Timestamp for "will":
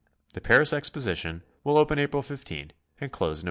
1.63-1.77